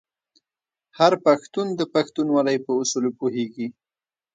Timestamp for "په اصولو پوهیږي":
2.65-3.67